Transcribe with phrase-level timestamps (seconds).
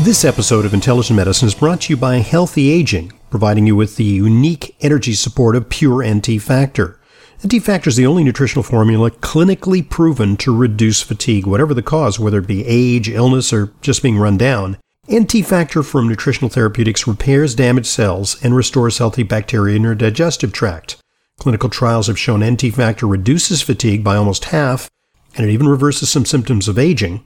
[0.00, 3.94] This episode of Intelligent Medicine is brought to you by Healthy Aging, providing you with
[3.94, 6.98] the unique energy support of Pure NT Factor.
[7.46, 12.18] NT Factor is the only nutritional formula clinically proven to reduce fatigue, whatever the cause,
[12.18, 14.78] whether it be age, illness, or just being run down.
[15.10, 20.52] NT Factor from Nutritional Therapeutics repairs damaged cells and restores healthy bacteria in your digestive
[20.52, 20.96] tract.
[21.38, 24.90] Clinical trials have shown NT Factor reduces fatigue by almost half,
[25.36, 27.24] and it even reverses some symptoms of aging.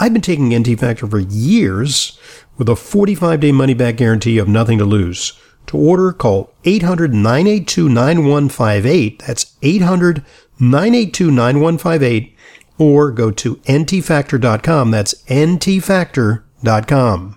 [0.00, 2.16] I've been taking NT Factor for years
[2.56, 5.32] with a 45 day money back guarantee of nothing to lose.
[5.66, 9.18] To order, call 800 982 9158.
[9.26, 10.24] That's 800
[10.60, 12.36] 982 9158.
[12.78, 14.92] Or go to ntfactor.com.
[14.92, 17.34] That's ntfactor.com.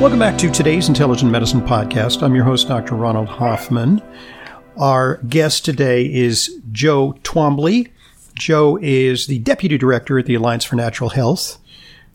[0.00, 2.24] Welcome back to today's Intelligent Medicine Podcast.
[2.24, 2.96] I'm your host, Dr.
[2.96, 4.02] Ronald Hoffman.
[4.76, 7.90] Our guest today is Joe Twombly.
[8.34, 11.58] Joe is the Deputy Director at the Alliance for Natural Health.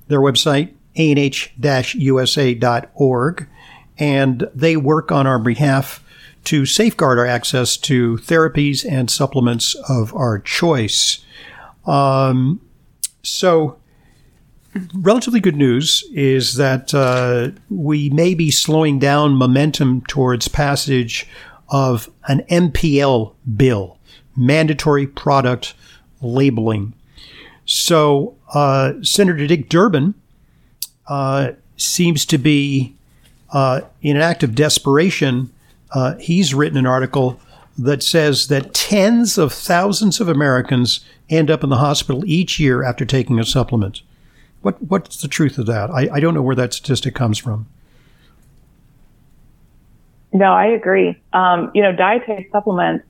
[0.07, 1.97] Their website, anh-usa.org,
[3.97, 6.03] and they work on our behalf
[6.43, 11.25] to safeguard our access to therapies and supplements of our choice.
[11.85, 12.61] Um,
[13.23, 13.79] so,
[14.93, 21.27] relatively good news is that uh, we may be slowing down momentum towards passage
[21.69, 23.97] of an MPL bill,
[24.35, 25.73] mandatory product
[26.21, 26.93] labeling.
[27.65, 30.13] So uh, Senator Dick Durbin
[31.07, 32.95] uh, seems to be
[33.51, 35.51] uh, in an act of desperation.
[35.93, 37.39] Uh, he's written an article
[37.77, 42.83] that says that tens of thousands of Americans end up in the hospital each year
[42.83, 44.01] after taking a supplement.
[44.61, 45.89] What what's the truth of that?
[45.89, 47.65] I, I don't know where that statistic comes from.
[50.33, 51.17] No, I agree.
[51.33, 53.05] Um, you know, dietary supplements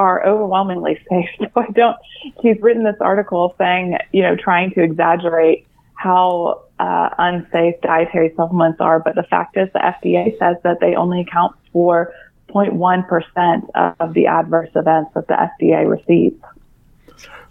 [0.00, 1.28] are overwhelmingly safe.
[1.40, 1.96] So I don't.
[2.40, 8.80] He's written this article saying, you know, trying to exaggerate how uh, unsafe dietary supplements
[8.80, 12.12] are, but the fact is, the FDA says that they only account for
[12.48, 16.40] 0.1% of the adverse events that the FDA receives.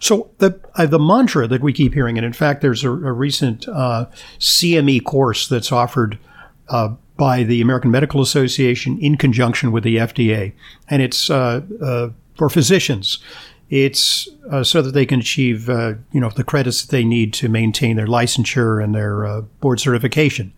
[0.00, 3.12] So the uh, the mantra that we keep hearing, and in fact, there's a, a
[3.12, 4.06] recent uh,
[4.38, 6.18] CME course that's offered
[6.68, 10.54] uh, by the American Medical Association in conjunction with the FDA,
[10.88, 12.08] and it's uh, uh,
[12.40, 13.18] for physicians.
[13.68, 17.34] It's uh, so that they can achieve, uh, you know, the credits that they need
[17.34, 20.54] to maintain their licensure and their uh, board certification.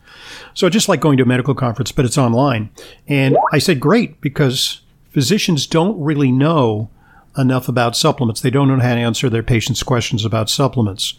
[0.54, 2.70] So just like going to a medical conference, but it's online.
[3.08, 6.88] And I said, great, because physicians don't really know
[7.36, 8.40] enough about supplements.
[8.40, 11.14] They don't know how to answer their patients' questions about supplements.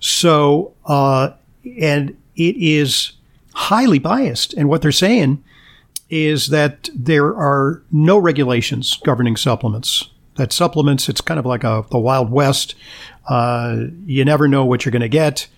[0.00, 1.30] So, uh,
[1.80, 3.12] and it is
[3.54, 4.52] highly biased.
[4.54, 5.44] And what they're saying
[6.12, 10.10] is that there are no regulations governing supplements.
[10.36, 12.74] That supplements, it's kind of like a the Wild West.
[13.28, 15.48] Uh, you never know what you're going to get.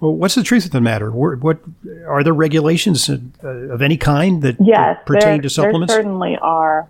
[0.00, 1.10] Well, what's the truth of the matter?
[1.10, 1.58] What, what
[2.06, 3.18] are there regulations uh,
[3.48, 5.92] of any kind that, yes, pertain there, to supplements?
[5.92, 6.88] There certainly are.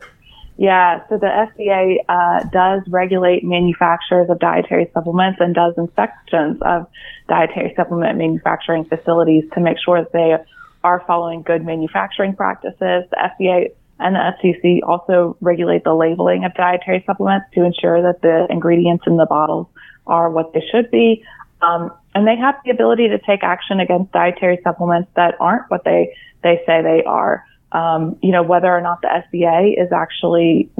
[0.56, 6.86] Yeah, so the FDA uh, does regulate manufacturers of dietary supplements and does inspections of
[7.28, 10.36] dietary supplement manufacturing facilities to make sure that they
[10.84, 13.04] are following good manufacturing practices.
[13.10, 18.22] The FDA and the FTC also regulate the labeling of dietary supplements to ensure that
[18.22, 19.66] the ingredients in the bottles
[20.06, 21.24] are what they should be.
[21.60, 25.84] Um, and they have the ability to take action against dietary supplements that aren't what
[25.84, 30.70] they, they say they are um, you know, whether or not the FDA is actually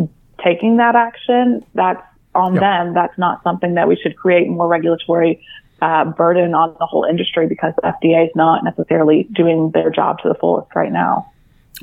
[0.43, 2.03] taking that action, that's
[2.35, 2.63] on yep.
[2.63, 2.95] them.
[2.95, 5.45] That's not something that we should create more regulatory
[5.81, 10.19] uh, burden on the whole industry because the FDA is not necessarily doing their job
[10.23, 11.31] to the fullest right now.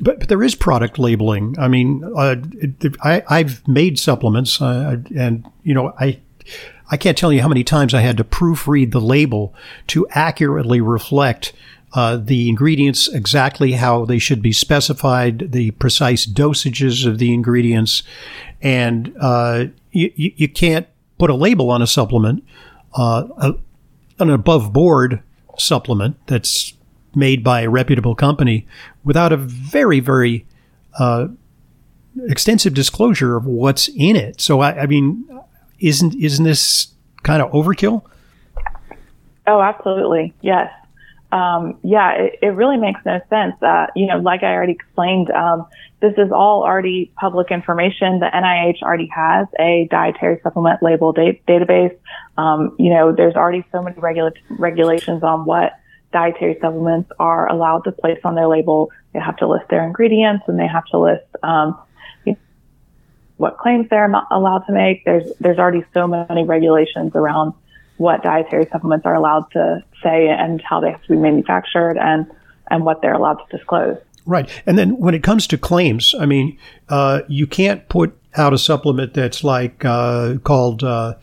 [0.00, 1.56] But, but there is product labeling.
[1.58, 2.36] I mean, uh,
[3.02, 6.20] I, I've made supplements, uh, and you know, I
[6.90, 9.54] I can't tell you how many times I had to proofread the label
[9.88, 11.52] to accurately reflect
[11.94, 18.02] uh, the ingredients exactly how they should be specified, the precise dosages of the ingredients,
[18.60, 20.86] and uh, you, you can't
[21.18, 22.44] put a label on a supplement,
[22.94, 23.52] uh,
[24.18, 25.22] an above board
[25.58, 26.74] supplement that's
[27.14, 28.66] made by a reputable company
[29.04, 30.46] without a very, very
[30.98, 31.28] uh,
[32.28, 34.40] extensive disclosure of what's in it.
[34.40, 35.28] So, I, I mean,
[35.78, 36.88] isn't isn't this
[37.22, 38.02] kind of overkill?
[39.46, 40.34] Oh, absolutely.
[40.40, 40.70] Yes
[41.36, 43.60] um, yeah, it, it, really makes no sense.
[43.62, 45.66] Uh, you know, like I already explained, um,
[46.00, 48.20] this is all already public information.
[48.20, 51.96] The NIH already has a dietary supplement label da- database.
[52.38, 55.72] Um, you know, there's already so many regula- regulations on what
[56.12, 58.90] dietary supplements are allowed to place on their label.
[59.12, 61.78] They have to list their ingredients and they have to list um,
[63.36, 65.04] what claims they're allowed to make.
[65.04, 67.52] There's there's already so many regulations around
[67.98, 72.26] what dietary supplements are allowed to say and how they have to be manufactured and
[72.70, 73.96] and what they're allowed to disclose.
[74.26, 74.50] Right.
[74.66, 76.58] And then when it comes to claims, I mean,
[76.88, 81.14] uh, you can't put out a supplement that's like uh, called, uh,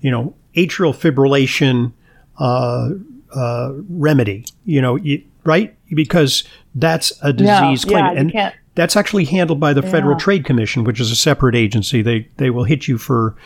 [0.00, 1.92] you know, atrial fibrillation
[2.38, 2.90] uh,
[3.34, 5.76] uh, remedy, you know, you, right?
[5.94, 6.42] Because
[6.74, 8.04] that's a disease claim.
[8.04, 8.54] Yeah, and can't.
[8.74, 9.90] that's actually handled by the Yeah.
[9.90, 12.02] Federal Trade Commission, which is a separate agency.
[12.02, 13.36] They they will hit you for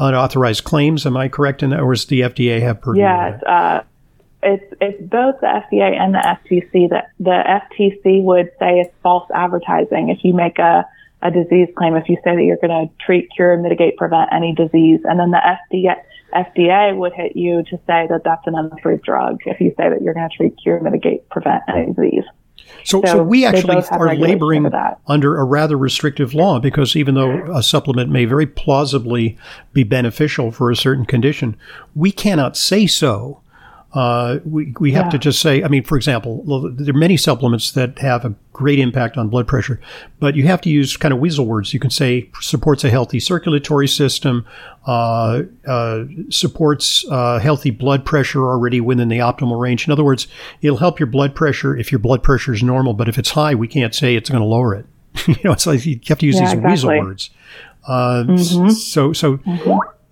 [0.00, 1.06] unauthorized claims.
[1.06, 3.02] Am I correct in that, or does the FDA have purview?
[3.02, 3.82] Yeah, it's, uh,
[4.42, 6.90] it's it's both the FDA and the FTC.
[6.90, 10.84] That the FTC would say it's false advertising if you make a
[11.22, 11.94] a disease claim.
[11.94, 15.30] If you say that you're going to treat, cure, mitigate, prevent any disease, and then
[15.30, 15.94] the FDA
[16.34, 19.40] FDA would hit you to say that that's an unapproved drug.
[19.46, 22.24] If you say that you're going to treat, cure, mitigate, prevent any disease.
[22.84, 24.70] So, so, so we actually are laboring
[25.06, 29.36] under a rather restrictive law because even though a supplement may very plausibly
[29.72, 31.56] be beneficial for a certain condition,
[31.94, 33.42] we cannot say so.
[33.92, 35.10] Uh, we, we have Yeah.
[35.10, 38.78] to just say, I mean, for example, there are many supplements that have a great
[38.78, 39.80] impact on blood pressure,
[40.20, 41.74] but you have to use kind of weasel words.
[41.74, 44.46] You can say supports a healthy circulatory system,
[44.86, 49.88] uh, uh, supports uh, healthy blood pressure already within the optimal range.
[49.88, 50.28] In other words,
[50.62, 53.56] it'll help your blood pressure if your blood pressure is normal, but if it's high,
[53.56, 54.86] we can't say it's going to lower it.
[55.26, 57.30] you know, it's like you have to use Yeah, these weasel words.
[57.88, 59.40] Uh, s- So, so,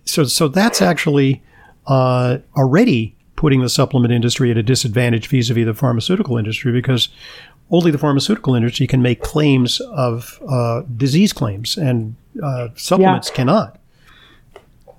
[0.04, 1.42] so, so that's actually
[1.86, 7.08] uh, already putting the supplement industry at a disadvantage vis-a-vis the pharmaceutical industry because
[7.70, 13.78] only the pharmaceutical industry can make claims of uh, disease claims, and uh, supplements cannot.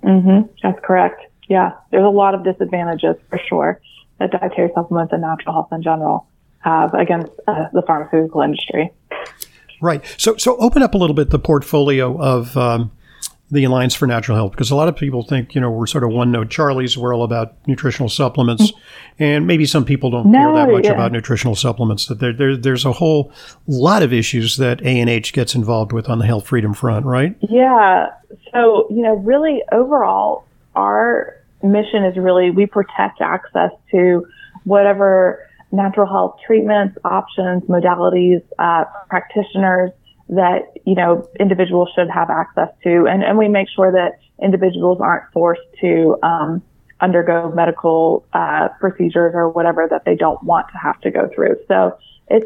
[0.03, 1.21] hmm That's correct.
[1.49, 3.81] Yeah, there's a lot of disadvantages for sure
[4.19, 6.25] that dietary supplements and natural health in general
[6.59, 8.89] have against uh, the pharmaceutical industry.
[9.81, 10.01] Right.
[10.17, 12.91] So, so open up a little bit the portfolio of um,
[13.51, 16.03] the Alliance for Natural Health because a lot of people think you know we're sort
[16.03, 16.97] of one note Charlies.
[16.97, 18.71] We're all about nutritional supplements,
[19.19, 20.91] and maybe some people don't care that much yeah.
[20.91, 22.05] about nutritional supplements.
[22.07, 23.31] That there, there, there's a whole
[23.67, 27.35] lot of issues that ANH gets involved with on the health freedom front, right?
[27.41, 28.07] Yeah.
[28.53, 34.25] So, you know, really overall, our mission is really we protect access to
[34.63, 39.91] whatever natural health treatments, options, modalities, uh, practitioners
[40.29, 43.07] that, you know, individuals should have access to.
[43.07, 46.61] And, and we make sure that individuals aren't forced to, um,
[47.01, 51.55] undergo medical, uh, procedures or whatever that they don't want to have to go through.
[51.67, 51.97] So
[52.29, 52.45] it's,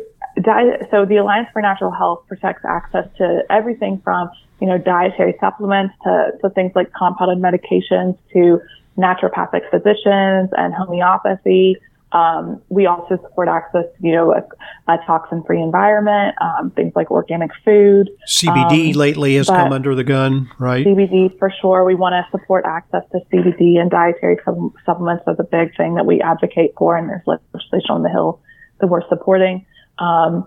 [0.91, 4.29] so the Alliance for Natural Health protects access to everything from,
[4.61, 8.61] you know, dietary supplements to, to things like compounded medications to
[8.97, 11.77] naturopathic physicians and homeopathy.
[12.13, 14.43] Um, we also support access to, you know, a,
[14.91, 20.03] a toxin-free environment, um, things like organic food, CBD Um, lately has come under the
[20.03, 20.85] gun, right?
[20.85, 21.83] CBD for sure.
[21.83, 25.95] We want to support access to CBD and dietary supp- supplements is a big thing
[25.95, 28.39] that we advocate for, and there's legislation on the Hill
[28.79, 29.65] that we're supporting.
[29.97, 30.45] Um,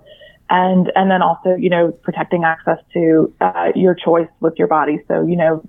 [0.49, 5.01] and and then also, you know, protecting access to uh, your choice with your body.
[5.09, 5.63] So, you know,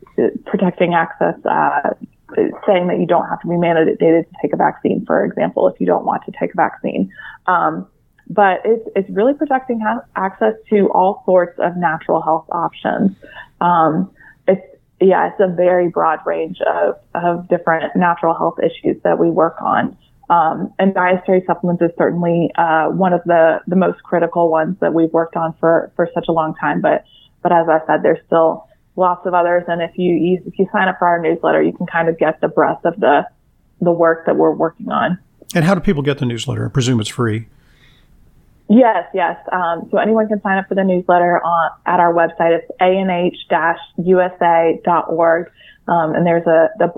[0.46, 1.96] protecting access, uh,
[2.36, 5.80] saying that you don't have to be mandated to take a vaccine, for example, if
[5.80, 7.12] you don't want to take a vaccine.
[7.46, 7.88] Um,
[8.30, 13.16] but it's it's really protecting ha- access to all sorts of natural health options.
[13.62, 14.12] Um,
[14.48, 14.62] it's
[15.00, 19.62] yeah, it's a very broad range of of different natural health issues that we work
[19.62, 19.98] on.
[20.30, 24.94] Um, and dietary supplements is certainly uh, one of the the most critical ones that
[24.94, 26.82] we've worked on for for such a long time.
[26.82, 27.06] But
[27.42, 28.67] but as I said, there's still
[28.98, 29.64] lots of others.
[29.68, 32.42] And if you, if you sign up for our newsletter, you can kind of get
[32.42, 33.26] the breadth of the
[33.80, 35.20] the work that we're working on.
[35.54, 36.66] And how do people get the newsletter?
[36.66, 37.48] I presume it's free.
[38.70, 39.38] Yes, yes.
[39.52, 42.60] Um, so anyone can sign up for the newsletter on, at our website.
[42.60, 43.22] It's anh-usa.org.
[45.88, 46.92] Um, and there's a the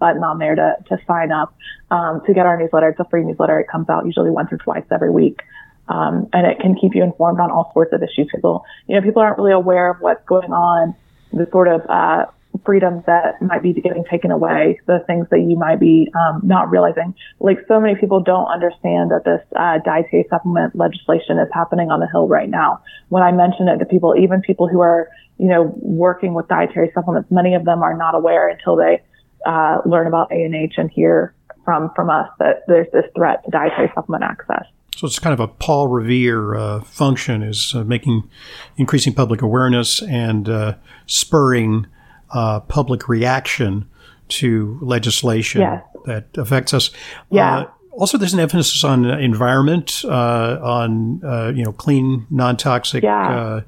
[0.00, 1.54] button on there to, to sign up
[1.90, 2.88] um, to get our newsletter.
[2.88, 3.60] It's a free newsletter.
[3.60, 5.42] It comes out usually once or twice every week.
[5.86, 8.28] Um, and it can keep you informed on all sorts of issues.
[8.34, 10.96] People, you know, people aren't really aware of what's going on,
[11.34, 12.26] the sort of uh,
[12.64, 16.70] freedoms that might be getting taken away, the things that you might be um, not
[16.70, 17.14] realizing.
[17.40, 22.00] Like so many people don't understand that this uh, dietary supplement legislation is happening on
[22.00, 22.82] the Hill right now.
[23.08, 26.90] When I mention it to people, even people who are, you know, working with dietary
[26.94, 29.02] supplements, many of them are not aware until they
[29.46, 33.90] uh, learn about ANH and hear from from us that there's this threat to dietary
[33.94, 34.64] supplement access.
[34.96, 38.28] So it's kind of a Paul Revere uh, function is uh, making,
[38.76, 40.74] increasing public awareness and uh,
[41.06, 41.86] spurring
[42.30, 43.88] uh, public reaction
[44.28, 45.60] to legislation
[46.06, 46.90] that affects us.
[47.30, 47.58] Yeah.
[47.58, 53.28] Uh, also, there's an emphasis on environment, uh, on uh, you know clean, non-toxic yeah.
[53.28, 53.60] uh,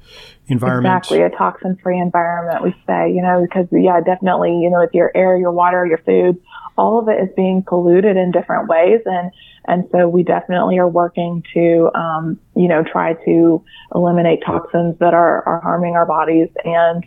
[0.48, 0.96] environment.
[0.96, 2.64] Exactly, a toxin-free environment.
[2.64, 5.98] We say, you know, because yeah, definitely, you know, with your air, your water, your
[5.98, 6.42] food,
[6.76, 9.30] all of it is being polluted in different ways, and
[9.66, 15.14] and so we definitely are working to, um, you know, try to eliminate toxins that
[15.14, 17.04] are are harming our bodies and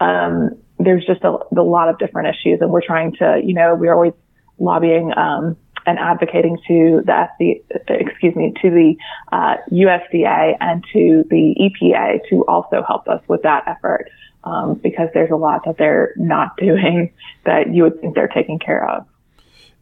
[0.00, 3.74] um, there's just a, a, lot of different issues, and we're trying to, you know,
[3.74, 4.14] we're always
[4.58, 8.96] lobbying um, and advocating to the excuse me, to the
[9.32, 14.10] uh, USDA and to the EPA to also help us with that effort
[14.44, 17.12] um, because there's a lot that they're not doing
[17.44, 19.06] that you would think they're taking care of.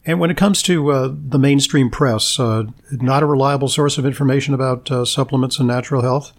[0.07, 4.07] And when it comes to uh, the mainstream press, uh, not a reliable source of
[4.07, 6.33] information about uh, supplements and natural health.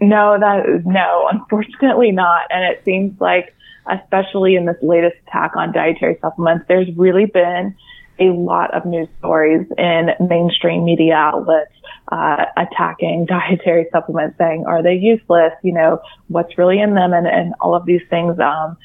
[0.00, 2.46] No, that no, unfortunately not.
[2.50, 3.54] And it seems like,
[3.90, 7.74] especially in this latest attack on dietary supplements, there's really been
[8.20, 11.72] a lot of news stories in mainstream media outlets
[12.10, 15.52] uh, attacking dietary supplements, saying are they useless?
[15.62, 18.38] You know, what's really in them, and and all of these things.
[18.38, 18.76] Um,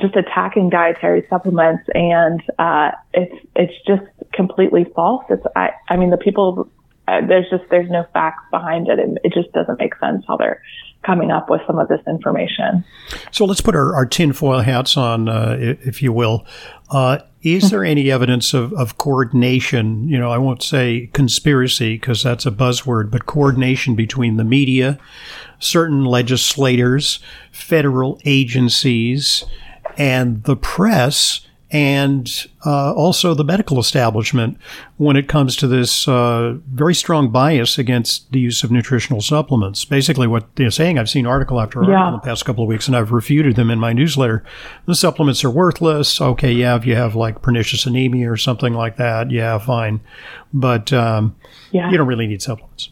[0.00, 5.24] just attacking dietary supplements, and uh, it's it's just completely false.
[5.30, 6.70] It's I I mean the people
[7.08, 10.36] uh, there's just there's no facts behind it, and it just doesn't make sense how
[10.36, 10.60] they're
[11.04, 12.84] coming up with some of this information.
[13.30, 16.44] So let's put our, our tinfoil hats on, uh, if you will.
[16.90, 20.08] Uh, is there any evidence of, of coordination?
[20.08, 24.98] You know, I won't say conspiracy because that's a buzzword, but coordination between the media,
[25.60, 27.20] certain legislators,
[27.52, 29.44] federal agencies,
[29.98, 34.56] and the press and uh, also the medical establishment
[34.96, 39.84] when it comes to this uh, very strong bias against the use of nutritional supplements.
[39.84, 42.08] Basically, what they're saying, I've seen article after article yeah.
[42.08, 44.42] in the past couple of weeks, and I've refuted them in my newsletter.
[44.86, 46.20] The supplements are worthless.
[46.20, 50.00] Okay, yeah, if you have like pernicious anemia or something like that, yeah, fine,
[50.54, 51.36] but um,
[51.70, 51.90] yeah.
[51.90, 52.90] you don't really need supplements.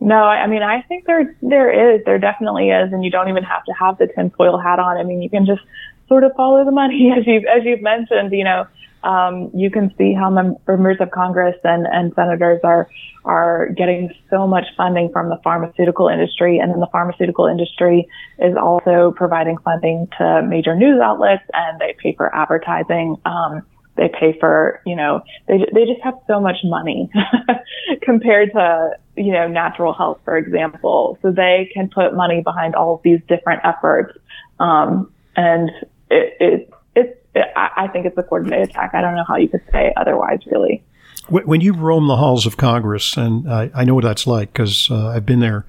[0.00, 3.42] No, I mean, I think there there is, there definitely is, and you don't even
[3.42, 4.96] have to have the tinfoil hat on.
[4.96, 5.62] I mean, you can just
[6.08, 8.32] sort of follow the money, as you've as you've mentioned.
[8.32, 8.66] You know,
[9.02, 12.88] um, you can see how members of Congress and, and senators are
[13.24, 18.56] are getting so much funding from the pharmaceutical industry, and then the pharmaceutical industry is
[18.56, 23.16] also providing funding to major news outlets, and they pay for advertising.
[23.24, 23.62] Um,
[23.98, 27.10] they pay for, you know, they they just have so much money
[28.02, 31.18] compared to, you know, natural health, for example.
[31.20, 34.16] So they can put money behind all of these different efforts.
[34.60, 35.70] Um, and
[36.10, 38.94] it, it, it, it, I think it's a coordinated attack.
[38.94, 40.82] I don't know how you could say otherwise, really.
[41.28, 44.90] When you roam the halls of Congress, and I, I know what that's like because
[44.90, 45.66] uh, I've been there,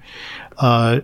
[0.56, 1.00] uh,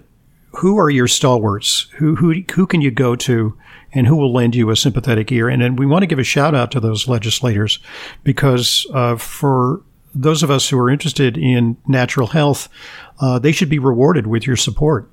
[0.52, 1.88] who are your stalwarts?
[1.98, 3.56] Who, who, who can you go to
[3.96, 5.48] and who will lend you a sympathetic ear?
[5.48, 7.78] And, and we want to give a shout out to those legislators
[8.22, 9.82] because uh, for
[10.14, 12.68] those of us who are interested in natural health,
[13.20, 15.10] uh, they should be rewarded with your support.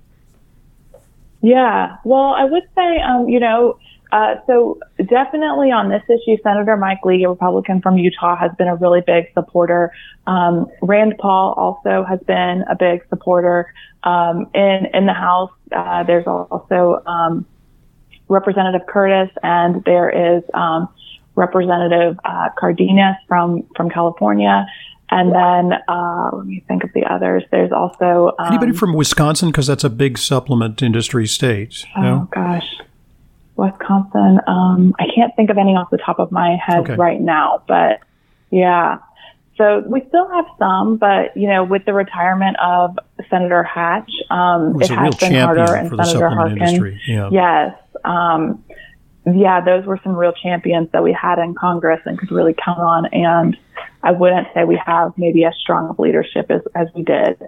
[1.42, 1.98] Yeah.
[2.06, 3.78] Well, I would say, um, you know,
[4.14, 8.68] uh, so definitely on this issue, Senator Mike Lee, a Republican from Utah, has been
[8.68, 9.92] a really big supporter.
[10.28, 13.74] Um, Rand Paul also has been a big supporter.
[14.04, 17.46] Um, in in the House, uh, there's also um,
[18.34, 20.90] Representative Curtis, and there is um,
[21.36, 24.66] Representative uh, Cardenas from from California.
[25.10, 27.44] And then uh, let me think of the others.
[27.52, 31.86] There's also um, anybody from Wisconsin because that's a big supplement industry state.
[31.96, 32.30] Oh no?
[32.32, 32.66] gosh,
[33.56, 34.40] Wisconsin.
[34.48, 36.96] Um, I can't think of any off the top of my head okay.
[36.96, 38.00] right now, but
[38.50, 39.00] yeah.
[39.58, 42.98] So we still have some, but you know, with the retirement of
[43.30, 45.76] Senator Hatch, um, it, has been harder.
[45.76, 47.30] And Senator Harkin, yeah.
[47.32, 48.64] yes, um,
[49.26, 52.80] yeah, those were some real champions that we had in Congress and could really count
[52.80, 53.06] on.
[53.08, 53.58] And
[54.02, 57.42] I wouldn't say we have maybe as strong of leadership as, as we did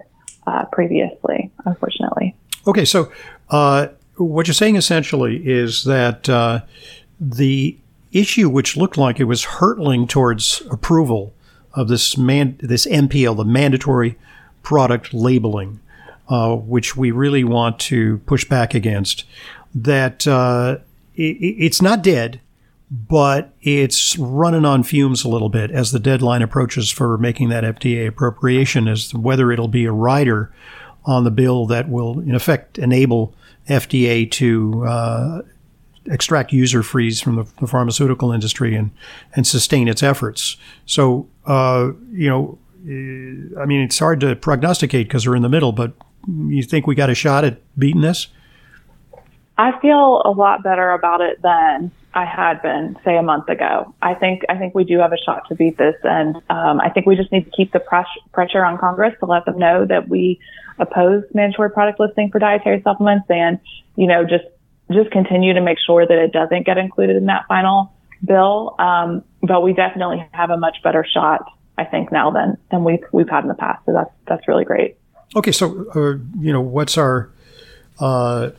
[0.46, 2.34] uh, previously, unfortunately.
[2.66, 3.12] Okay, so
[3.50, 6.60] uh, what you're saying essentially is that uh,
[7.20, 7.78] the
[8.12, 11.34] issue, which looked like it was hurtling towards approval
[11.74, 14.16] of this man, this MPL, the mandatory
[14.62, 15.80] product labeling,
[16.28, 19.24] uh, which we really want to push back against,
[19.74, 20.78] that uh,
[21.14, 22.40] it, it's not dead,
[22.90, 27.64] but it's running on fumes a little bit as the deadline approaches for making that
[27.64, 30.52] FDA appropriation, as to whether it'll be a rider
[31.04, 33.34] on the bill that will, in effect, enable
[33.68, 35.42] FDA to uh,
[36.06, 38.90] extract user fees from the, the, pharmaceutical industry and,
[39.34, 40.56] and sustain its efforts.
[40.84, 42.58] So, uh, you know,
[43.60, 45.92] I mean, it's hard to prognosticate because we're in the middle, but
[46.26, 48.28] you think we got a shot at beating this?
[49.58, 53.94] I feel a lot better about it than I had been, say, a month ago.
[54.02, 56.90] I think I think we do have a shot to beat this, and um, I
[56.90, 59.86] think we just need to keep the press, pressure on Congress to let them know
[59.86, 60.40] that we
[60.78, 63.60] oppose mandatory product listing for dietary supplements, and
[63.96, 64.44] you know just
[64.92, 67.92] just continue to make sure that it doesn't get included in that final
[68.24, 68.74] bill.
[68.78, 73.04] Um, but we definitely have a much better shot, I think, now than than we've
[73.12, 73.84] we've had in the past.
[73.86, 74.96] So that's that's really great.
[75.34, 77.30] Okay, so uh, you know what's our
[77.98, 78.50] uh,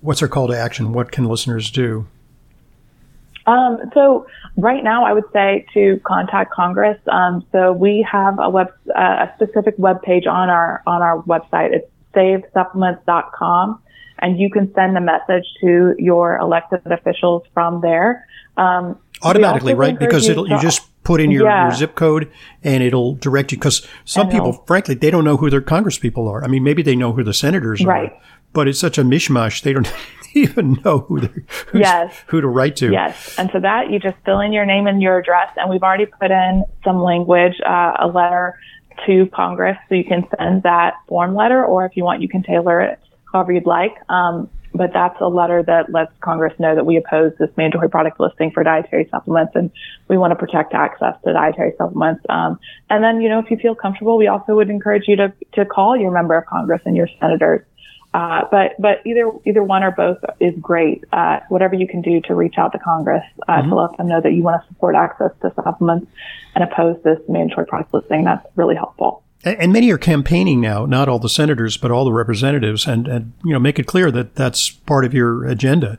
[0.00, 0.92] what's our call to action?
[0.92, 2.06] What can listeners do?
[3.46, 4.26] Um, so
[4.56, 6.98] right now, I would say to contact Congress.
[7.08, 11.22] Um, so we have a web, uh, a specific web page on our on our
[11.22, 11.72] website.
[11.72, 13.80] It's savesupplements.com,
[14.18, 18.28] and you can send a message to your elected officials from there.
[18.56, 19.98] Um, Automatically, right?
[19.98, 21.68] Because it'll you just put in your, yeah.
[21.68, 22.30] your, zip code
[22.62, 23.58] and it'll direct you.
[23.58, 26.44] Because some people, frankly, they don't know who their congresspeople are.
[26.44, 28.12] I mean, maybe they know who the senators right.
[28.12, 28.20] are,
[28.52, 29.62] but it's such a mishmash.
[29.62, 29.92] They don't
[30.34, 31.28] even know who
[31.74, 32.14] yes.
[32.26, 32.90] who to write to.
[32.90, 33.38] Yes.
[33.38, 35.50] And so that you just fill in your name and your address.
[35.56, 38.58] And we've already put in some language, uh, a letter
[39.06, 39.76] to Congress.
[39.88, 42.98] So you can send that form letter, or if you want, you can tailor it
[43.32, 43.94] however you'd like.
[44.08, 48.18] Um, but that's a letter that lets Congress know that we oppose this mandatory product
[48.18, 49.70] listing for dietary supplements and
[50.08, 52.24] we want to protect access to dietary supplements.
[52.28, 52.58] Um,
[52.90, 55.64] and then, you know, if you feel comfortable, we also would encourage you to, to
[55.64, 57.64] call your member of Congress and your senators
[58.14, 61.04] uh, but but either either one or both is great.
[61.12, 63.70] Uh, whatever you can do to reach out to Congress uh, mm-hmm.
[63.70, 66.10] to let them know that you want to support access to supplements
[66.54, 69.22] and oppose this mandatory product listing, that's really helpful.
[69.44, 73.32] And, many are campaigning now, not all the senators, but all the representatives, and, and
[73.44, 75.98] you know make it clear that that's part of your agenda.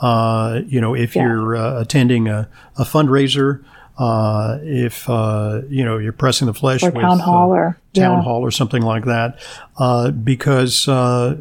[0.00, 1.24] Uh, you know, if yeah.
[1.24, 3.64] you're uh, attending a, a fundraiser
[3.96, 7.78] uh, if uh, you know you're pressing the flesh or with town hall uh, or
[7.92, 8.22] town yeah.
[8.22, 9.38] hall or something like that,
[9.78, 11.36] uh, because uh,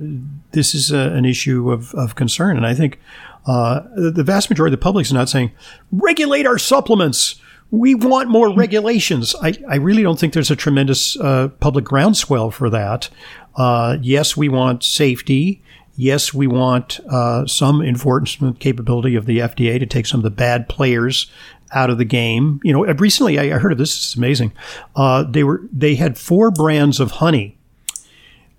[0.51, 2.99] this is a, an issue of, of concern, and I think
[3.47, 5.51] uh, the vast majority of the public is not saying
[5.91, 7.39] regulate our supplements.
[7.73, 9.33] We want more regulations.
[9.41, 13.09] I, I really don't think there's a tremendous public groundswell for that.
[13.99, 15.63] yes, we want safety.
[15.95, 20.29] Yes, we want uh, some enforcement capability of the FDA to take some of the
[20.29, 21.31] bad players
[21.71, 22.59] out of the game.
[22.63, 23.95] You know, recently I heard of this.
[23.95, 24.53] It's amazing.
[24.95, 27.57] Uh, they were they had four brands of honey,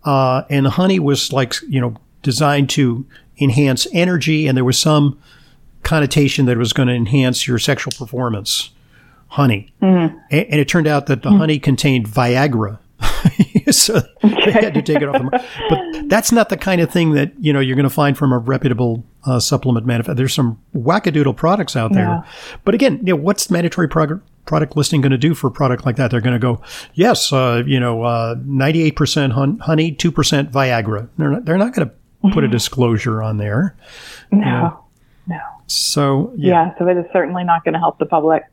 [0.03, 3.07] uh, and the honey was like you know designed to
[3.38, 5.20] enhance energy, and there was some
[5.85, 8.70] connotation that it was going to enhance your sexual performance.
[9.35, 10.16] Honey, mm-hmm.
[10.31, 11.38] and, and, it turned out that the mm-hmm.
[11.38, 12.79] honey contained Viagra.
[13.73, 15.42] so they had to take it off the market.
[15.68, 18.33] But that's not the kind of thing that you know you're going to find from
[18.33, 20.14] a reputable uh, supplement manufacturer.
[20.14, 22.23] There's some wackadoodle products out there, yeah.
[22.64, 25.85] but again, you know, what's mandatory product product listing going to do for a product
[25.85, 26.12] like that?
[26.12, 31.09] They're going to go, yes, uh, you know, uh, 98% honey, 2% Viagra.
[31.18, 31.94] They're not, they're not going to
[32.31, 32.53] put a mm-hmm.
[32.53, 33.75] disclosure on there.
[34.31, 34.85] No, you know?
[35.27, 35.40] no.
[35.66, 36.53] So yeah.
[36.53, 38.44] yeah, so it is certainly not going to help the public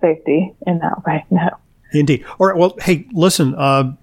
[0.00, 1.24] safety in that way.
[1.30, 1.48] No.
[1.92, 2.24] Indeed.
[2.38, 2.56] All right.
[2.56, 3.54] Well, hey, listen.
[3.54, 3.94] Uh,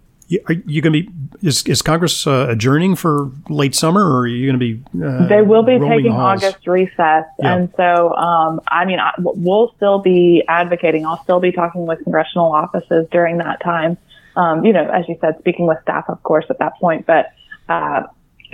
[0.48, 1.10] are you going to be?
[1.42, 5.02] Is, is Congress uh, adjourning for late summer, or are you going to be?
[5.02, 7.56] Uh, they will be taking August recess, yeah.
[7.56, 11.06] and so um, I mean, I, we'll still be advocating.
[11.06, 13.98] I'll still be talking with congressional offices during that time.
[14.36, 17.28] Um, you know, as you said, speaking with staff, of course, at that point, but
[17.70, 18.04] uh,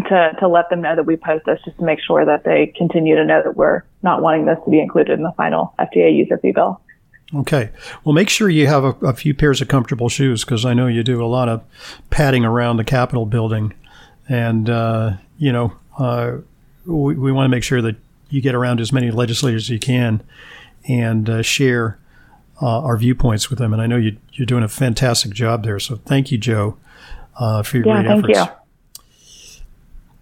[0.09, 2.71] to to let them know that we post this, just to make sure that they
[2.77, 6.15] continue to know that we're not wanting this to be included in the final FDA
[6.15, 6.79] user fee bill.
[7.35, 7.71] Okay.
[8.03, 10.87] Well, make sure you have a, a few pairs of comfortable shoes because I know
[10.87, 11.63] you do a lot of
[12.09, 13.73] padding around the Capitol building.
[14.29, 16.37] And, uh, you know, uh,
[16.85, 17.95] we, we want to make sure that
[18.29, 20.21] you get around as many legislators as you can
[20.87, 21.99] and uh, share
[22.61, 23.73] uh, our viewpoints with them.
[23.73, 25.79] And I know you, are doing a fantastic job there.
[25.79, 26.77] So thank you, Joe,
[27.39, 28.39] uh, for your yeah, great thank efforts.
[28.39, 29.01] You.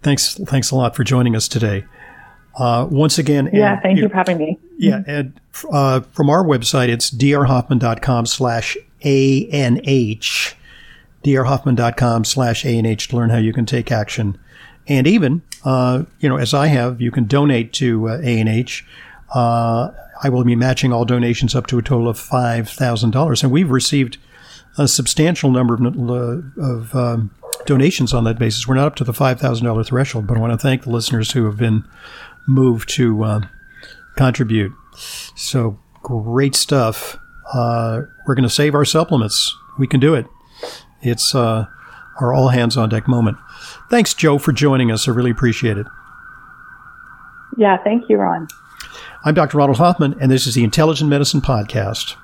[0.02, 1.84] Thanks, thanks a lot for joining us today.
[2.56, 4.58] Uh, once again, yeah, thank you, you for having me.
[4.76, 10.54] Yeah, and uh, from our website, it's drhoffman.com slash ANH,
[11.24, 14.38] drhoffman.com slash ANH to learn how you can take action.
[14.86, 18.82] And even, uh, you know, as I have, you can donate to uh, ANH.
[19.34, 19.90] Uh,
[20.22, 23.42] I will be matching all donations up to a total of $5,000.
[23.42, 24.18] And we've received
[24.78, 27.30] a substantial number of, of um,
[27.66, 28.66] donations on that basis.
[28.66, 31.44] We're not up to the $5,000 threshold, but I want to thank the listeners who
[31.46, 31.84] have been
[32.46, 33.40] move to uh,
[34.16, 34.72] contribute.
[35.36, 37.18] So great stuff.
[37.52, 39.54] Uh, we're going to save our supplements.
[39.78, 40.26] We can do it.
[41.02, 41.66] It's uh,
[42.20, 43.38] our all hands on deck moment.
[43.90, 45.08] Thanks, Joe, for joining us.
[45.08, 45.86] I really appreciate it.
[47.56, 48.48] Yeah, thank you, Ron.
[49.24, 49.58] I'm Dr.
[49.58, 52.16] Ronald Hoffman, and this is the Intelligent Medicine Podcast.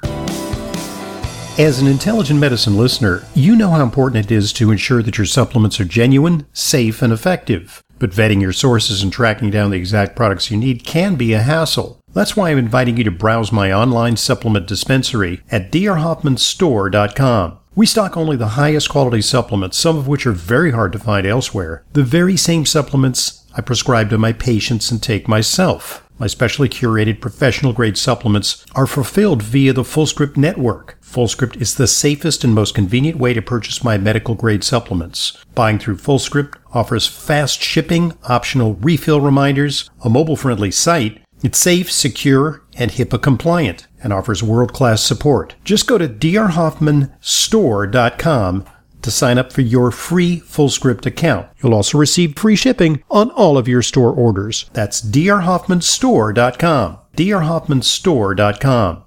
[1.58, 5.26] As an intelligent medicine listener, you know how important it is to ensure that your
[5.26, 7.82] supplements are genuine, safe, and effective.
[7.98, 11.42] But vetting your sources and tracking down the exact products you need can be a
[11.42, 12.00] hassle.
[12.12, 17.58] That's why I'm inviting you to browse my online supplement dispensary at drhoffmanstore.com.
[17.74, 21.26] We stock only the highest quality supplements, some of which are very hard to find
[21.26, 21.84] elsewhere.
[21.92, 26.04] The very same supplements I prescribe to my patients and take myself.
[26.18, 30.98] My specially curated professional grade supplements are fulfilled via the FullScript network.
[31.00, 35.38] FullScript is the safest and most convenient way to purchase my medical grade supplements.
[35.54, 41.90] Buying through FullScript offers fast shipping, optional refill reminders, a mobile friendly site, it's safe,
[41.90, 45.54] secure, and HIPAA compliant and offers world class support.
[45.64, 48.64] Just go to drhoffmanstore.com
[49.00, 51.46] to sign up for your free FullScript account.
[51.62, 54.68] You'll also receive free shipping on all of your store orders.
[54.72, 56.98] That's drhoffmanstore.com.
[57.16, 58.96] drhoffmanstore.com.